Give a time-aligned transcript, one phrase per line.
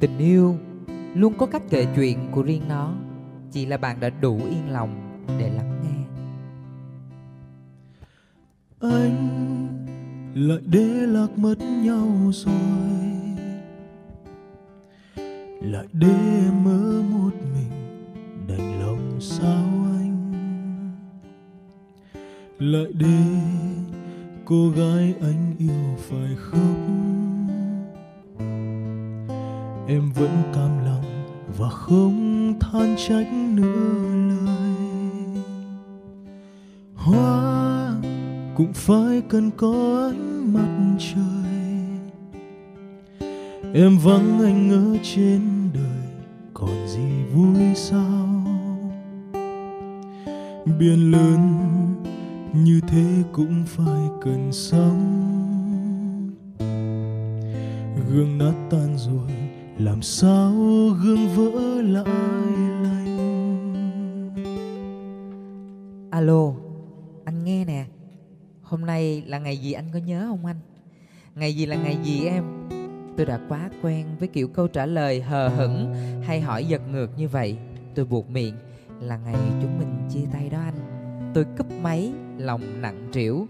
[0.00, 0.56] tình yêu
[1.14, 2.94] luôn có cách kể chuyện của riêng nó.
[3.52, 5.98] Chỉ là bạn đã đủ yên lòng để lắng nghe.
[8.80, 9.28] Anh
[10.34, 12.54] lại để lạc mất nhau rồi.
[15.60, 16.08] Lại để
[16.44, 17.70] em mơ một mình
[18.48, 19.64] đành lòng sao
[19.98, 20.32] anh?
[22.58, 23.24] Lại để
[24.44, 26.97] cô gái anh yêu phải khóc
[29.88, 31.24] em vẫn cam lòng
[31.58, 34.74] và không than trách nữa lời.
[36.94, 37.94] Hoa
[38.56, 41.48] cũng phải cần có ánh mặt trời.
[43.74, 45.40] Em vắng anh ở trên
[45.74, 46.08] đời,
[46.54, 48.44] còn gì vui sao?
[50.78, 51.58] Biển lớn
[52.52, 55.24] như thế cũng phải cần sóng.
[58.10, 59.47] Gương nát tan rồi
[59.78, 60.52] làm sao
[61.02, 62.04] gương vỡ lại
[62.82, 64.30] lành?
[66.10, 66.52] Alo,
[67.24, 67.84] anh nghe nè.
[68.62, 70.56] Hôm nay là ngày gì anh có nhớ không anh?
[71.34, 72.44] Ngày gì là ngày gì em?
[73.16, 77.18] Tôi đã quá quen với kiểu câu trả lời hờ hững hay hỏi giật ngược
[77.18, 77.56] như vậy.
[77.94, 78.54] Tôi buộc miệng,
[79.00, 80.74] là ngày chúng mình chia tay đó anh.
[81.34, 83.46] Tôi cúp máy, lòng nặng trĩu.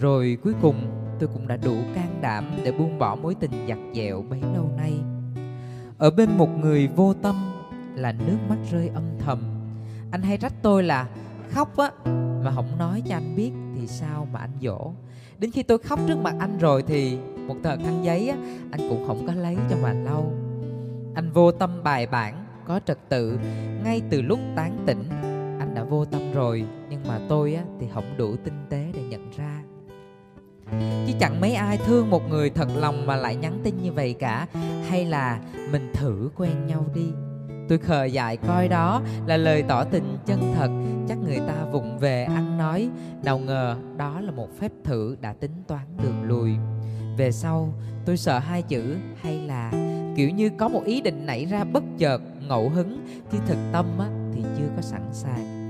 [0.00, 0.76] Rồi cuối cùng,
[1.20, 4.70] tôi cũng đã đủ can đảm để buông bỏ mối tình giặt dẹo bấy lâu
[4.76, 4.92] nay
[6.00, 7.52] ở bên một người vô tâm
[7.94, 9.38] là nước mắt rơi âm thầm.
[10.10, 11.08] Anh hay trách tôi là
[11.50, 11.90] khóc á,
[12.44, 14.92] mà không nói cho anh biết thì sao mà anh dỗ.
[15.38, 18.36] Đến khi tôi khóc trước mặt anh rồi thì một tờ khăn giấy á,
[18.70, 20.32] anh cũng không có lấy cho mà lâu
[21.14, 23.38] anh vô tâm bài bản, có trật tự.
[23.84, 25.02] Ngay từ lúc tán tỉnh,
[25.58, 26.64] anh đã vô tâm rồi.
[26.90, 29.59] Nhưng mà tôi á, thì không đủ tinh tế để nhận ra
[31.06, 34.14] chứ chẳng mấy ai thương một người thật lòng mà lại nhắn tin như vậy
[34.18, 34.46] cả.
[34.88, 35.40] Hay là
[35.72, 37.06] mình thử quen nhau đi.
[37.68, 40.70] Tôi khờ dại coi đó là lời tỏ tình chân thật.
[41.08, 42.88] Chắc người ta vụng về ăn nói.
[43.24, 46.50] Nào ngờ đó là một phép thử đã tính toán đường lùi.
[47.16, 49.72] Về sau tôi sợ hai chữ hay là
[50.16, 53.06] kiểu như có một ý định nảy ra bất chợt ngẫu hứng.
[53.32, 55.60] Chứ thực tâm á, thì chưa có sẵn sàng.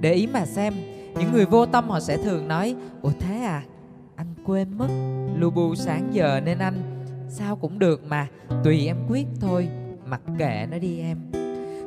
[0.00, 0.74] Để ý mà xem
[1.18, 3.62] những người vô tâm họ sẽ thường nói ủa thế à?
[4.44, 4.88] Quên mất.
[5.38, 6.74] Lu bu sáng giờ nên anh
[7.28, 8.26] sao cũng được mà
[8.64, 9.68] tùy em quyết thôi
[10.06, 11.18] mặc kệ nó đi em.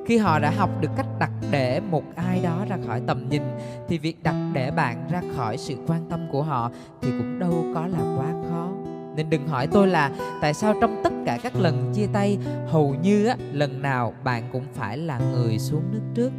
[0.06, 3.42] Khi họ đã học được cách đặt để một ai đó ra khỏi tầm nhìn
[3.88, 6.72] thì việc đặt để bạn ra khỏi sự quan tâm của họ
[7.02, 8.70] thì cũng đâu có là quá khó.
[9.16, 10.12] Nên đừng hỏi tôi là
[10.42, 12.38] tại sao trong tất cả các lần chia tay
[12.68, 16.32] hầu như á, lần nào bạn cũng phải là người xuống nước trước.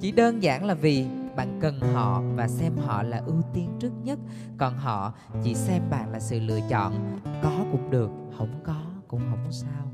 [0.00, 1.06] Chỉ đơn giản là vì
[1.40, 4.18] bạn cần họ và xem họ là ưu tiên trước nhất.
[4.58, 5.12] Còn họ
[5.42, 7.20] chỉ xem bạn là sự lựa chọn.
[7.42, 9.86] Có cũng được, không có cũng không sao.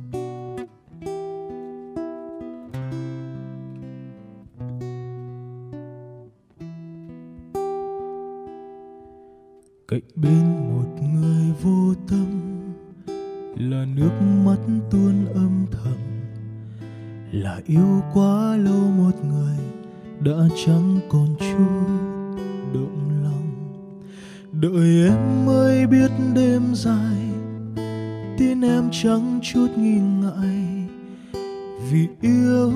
[9.89, 12.27] Cạnh bên một người vô tâm
[13.57, 14.11] là nước
[14.45, 14.59] mắt
[14.91, 15.99] tuôn âm thầm,
[17.33, 19.57] là yêu quá lâu một người
[20.21, 21.87] đã chẳng còn chút
[22.75, 23.53] động lòng.
[24.53, 27.17] Đợi em mới biết đêm dài,
[28.39, 30.89] tin em chẳng chút nghi ngại.
[31.91, 32.73] Vì yêu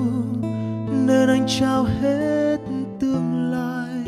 [1.07, 2.57] nên anh trao hết
[2.99, 4.05] tương lai.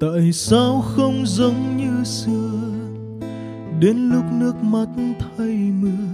[0.00, 2.50] Tại sao không giống như xưa,
[3.80, 4.88] đến lúc nước mắt
[5.20, 6.06] thay mưa,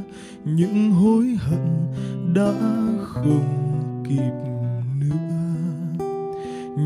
[0.44, 1.92] những hối hận
[2.34, 2.52] đã
[2.98, 3.68] không
[4.08, 4.57] kịp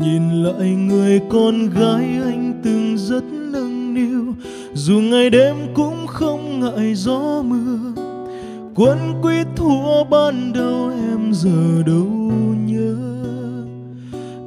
[0.01, 4.33] nhìn lại người con gái anh từng rất nâng niu,
[4.73, 8.01] dù ngày đêm cũng không ngại gió mưa.
[8.75, 12.07] Quân quýt thua ban đầu em giờ đâu
[12.65, 12.95] nhớ.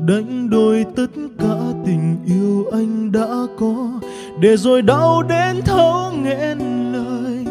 [0.06, 4.00] Đánh đổi tất cả tình yêu anh đã có,
[4.40, 6.58] để rồi đau đến thấu nghẹn
[6.92, 7.46] lời.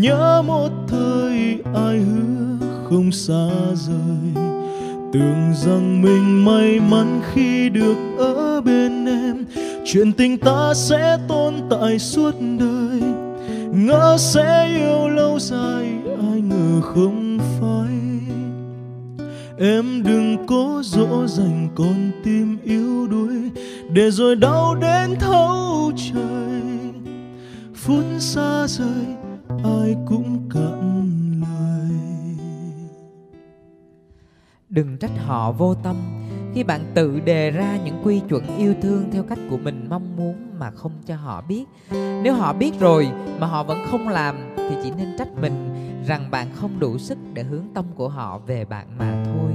[0.00, 4.49] Nhớ một thời ai hứa không xa rời
[5.12, 9.44] tưởng rằng mình may mắn khi được ở bên em.
[9.84, 13.02] Chuyện tình ta sẽ tồn tại suốt đời.
[13.72, 15.92] Ngỡ sẽ yêu lâu dài,
[16.30, 18.00] ai ngờ không phải
[19.58, 23.50] em đừng cố dỗ dành con tim yếu đuối,
[23.92, 26.60] để rồi đau đến thấu trời.
[27.74, 29.06] Phút xa rời,
[29.64, 31.09] ai cũng cạn
[34.70, 35.96] đừng trách họ vô tâm.
[36.54, 40.16] Khi bạn tự đề ra những quy chuẩn yêu thương theo cách của mình mong
[40.16, 41.64] muốn mà không cho họ biết.
[42.22, 43.08] Nếu họ biết rồi
[43.38, 45.74] mà họ vẫn không làm thì chỉ nên trách mình
[46.06, 49.52] rằng bạn không đủ sức để hướng tâm của họ về bạn mà thôi.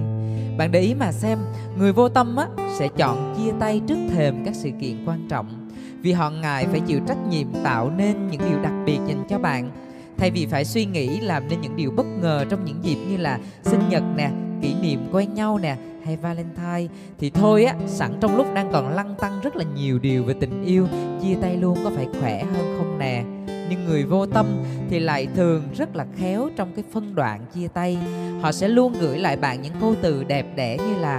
[0.57, 1.39] Bạn để ý mà xem,
[1.77, 2.47] người vô tâm á,
[2.79, 5.69] sẽ chọn chia tay trước thềm các sự kiện quan trọng.
[6.01, 9.39] Vì họ ngại phải chịu trách nhiệm tạo nên những điều đặc biệt dành cho
[9.39, 9.71] bạn.
[10.17, 13.17] Thay vì phải suy nghĩ làm nên những điều bất ngờ trong những dịp như
[13.17, 16.87] là sinh nhật nè kỷ niệm quen nhau nè, hay Valentine,
[17.19, 20.33] thì thôi á, sẵn trong lúc đang còn lăn tăng rất là nhiều điều về
[20.39, 20.87] tình yêu,
[21.21, 23.23] chia tay luôn có phải khỏe hơn không nè.
[23.69, 24.45] Nhưng người vô tâm
[24.89, 27.97] thì lại thường rất là khéo trong cái phân đoạn chia tay.
[28.41, 31.17] Họ sẽ luôn gửi lại bạn những câu từ đẹp đẽ như là,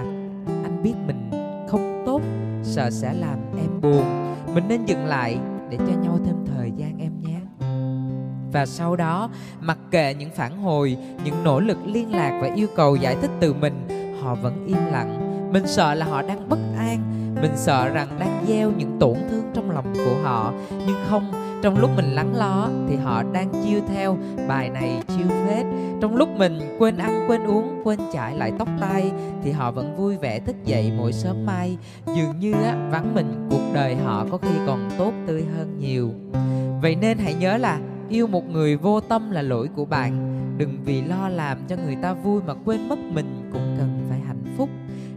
[0.63, 1.31] anh biết mình
[1.69, 2.21] không tốt,
[2.63, 4.05] sợ sẽ làm em buồn.
[4.55, 5.39] Mình nên dừng lại
[5.71, 6.36] để cho nhau thêm
[8.57, 9.31] và sau đó
[9.61, 13.31] mặc kệ những phản hồi những nỗ lực liên lạc và yêu cầu giải thích
[13.41, 13.89] từ mình
[14.23, 15.21] họ vẫn im lặng.
[15.53, 16.99] Mình sợ là họ đang bất an.
[17.43, 20.53] Mình sợ rằng đang gieo những tổn thương trong lòng của họ.
[20.71, 21.33] Nhưng không
[21.63, 24.19] trong lúc mình lắng lo thì họ đang chiêu theo
[24.49, 25.67] bài này chiêu phết.
[26.01, 29.13] Trong lúc mình quên ăn quên uống quên chải lại tóc tai
[29.45, 31.79] thì họ vẫn vui vẻ thức dậy mỗi sớm mai.
[32.07, 36.11] Dường như á, vắng mình cuộc đời họ có khi còn tốt tươi hơn nhiều.
[36.83, 40.33] Vậy nên hãy nhớ là yêu một người vô tâm là lỗi của bạn.
[40.59, 44.21] Đừng vì lo làm cho người ta vui mà quên mất mình cũng cần phải
[44.21, 44.69] hạnh phúc.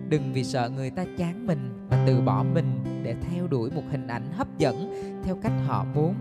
[0.10, 3.84] Đừng vì sợ người ta chán mình mà từ bỏ mình để theo đuổi một
[3.92, 4.94] hình ảnh hấp dẫn
[5.24, 6.14] theo cách họ muốn.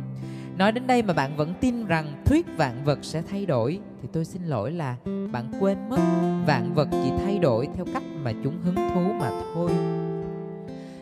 [0.59, 4.09] Nói đến đây mà bạn vẫn tin rằng thuyết vạn vật sẽ thay đổi, thì
[4.13, 4.97] tôi xin lỗi là
[5.33, 5.99] bạn quên mất
[6.47, 9.71] vạn vật chỉ thay đổi theo cách mà chúng hứng thú mà thôi.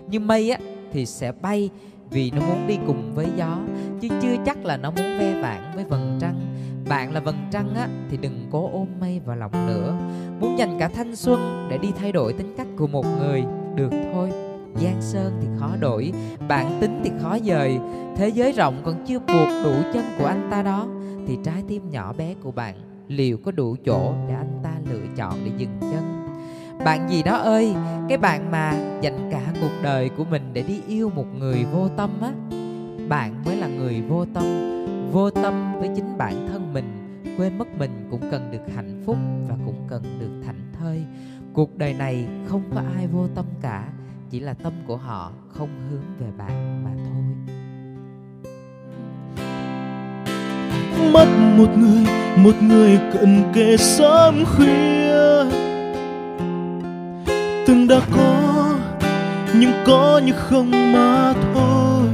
[0.08, 0.58] Như mây á,
[0.92, 1.70] thì sẽ bay
[2.10, 3.58] vì nó muốn đi cùng với gió,
[4.00, 6.40] chứ chưa chắc là nó muốn ve vãn với vầng trăng.
[6.88, 9.94] Bạn là vầng trăng á, thì đừng cố ôm mây vào lòng nữa.
[10.40, 13.44] Muốn dành cả thanh xuân để đi thay đổi tính cách của một người,
[13.74, 14.30] được thôi.
[14.74, 16.12] Giang sơn thì khó đổi
[16.48, 17.78] bản tính thì khó dời.
[18.16, 20.86] Thế giới rộng còn chưa buộc đủ chân của anh ta đó,
[21.26, 22.74] thì trái tim nhỏ bé của bạn
[23.08, 26.15] liệu có đủ chỗ để anh ta lựa chọn để dừng chân?
[26.86, 27.74] Bạn gì đó ơi,
[28.08, 31.88] cái bạn mà dành cả cuộc đời của mình để đi yêu một người vô
[31.96, 32.30] tâm á.
[33.08, 34.44] Bạn mới là người vô tâm
[35.12, 36.84] vô tâm với chính bản thân mình,
[37.38, 39.16] quên mất mình cũng cần được hạnh phúc
[39.48, 41.04] và cũng cần được thảnh thơi.
[41.52, 43.88] Cuộc đời này không có ai vô tâm cả,
[44.30, 47.24] chỉ là tâm của họ không hướng về bạn mà thôi.
[51.12, 51.26] Mất
[51.58, 52.06] một người
[52.36, 55.65] một người cận kề sớm khuya
[57.66, 58.74] từng đã có,
[59.54, 62.08] nhưng có như không mà thôi.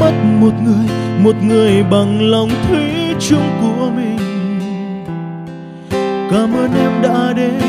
[0.00, 0.88] Mất một người
[1.24, 4.18] một người bằng lòng thủy chung của mình.
[6.30, 7.60] Cảm ơn em đã đến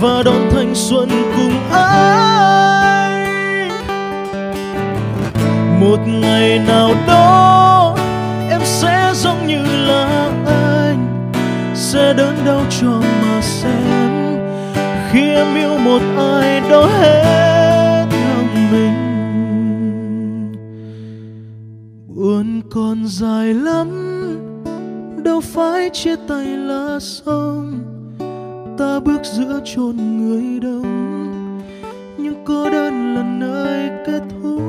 [0.00, 3.28] và đón thanh xuân cùng anh.
[5.80, 7.96] Một ngày nào đó,
[8.50, 11.32] em sẽ giống như là anh,
[11.74, 13.99] sẽ đớn đau cho mà xem
[15.12, 18.94] khi em yêu một ai đó hết lòng mình.
[22.06, 23.88] Buồn còn dài lắm,
[25.24, 27.78] đâu phải chia tay là xong.
[28.78, 31.60] Ta bước giữa chôn người đông,
[32.18, 34.62] nhưng cô đơn là nơi kết thúc.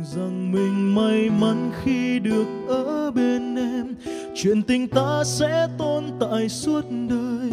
[0.00, 3.94] Tưởng rằng mình may mắn khi được ở bên em.
[4.34, 7.52] Chuyện tình ta sẽ tồn tại suốt đời.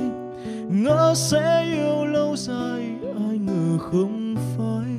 [0.70, 2.96] Ngỡ sẽ yêu lâu dài,
[3.28, 4.94] ai ngờ không phải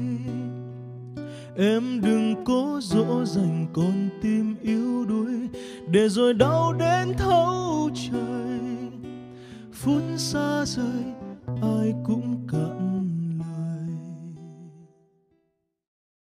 [1.56, 5.48] em đừng cố dỗ dành con tim yếu đuối,
[5.90, 8.58] để rồi đau đến thấu trời.
[9.72, 11.04] Phút xa rời,
[11.62, 12.97] ai cũng cạn